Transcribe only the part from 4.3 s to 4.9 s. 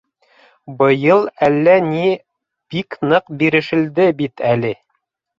әле.